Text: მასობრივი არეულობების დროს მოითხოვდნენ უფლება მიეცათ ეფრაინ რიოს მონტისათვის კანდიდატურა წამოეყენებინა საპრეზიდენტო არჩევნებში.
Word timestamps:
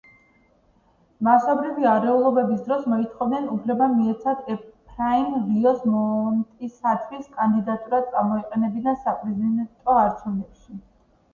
მასობრივი 1.25 1.83
არეულობების 1.89 2.63
დროს 2.69 2.87
მოითხოვდნენ 2.93 3.43
უფლება 3.55 3.89
მიეცათ 3.97 4.47
ეფრაინ 4.53 5.35
რიოს 5.49 5.83
მონტისათვის 5.97 7.29
კანდიდატურა 7.35 8.01
წამოეყენებინა 8.15 8.95
საპრეზიდენტო 9.03 9.99
არჩევნებში. 10.05 10.79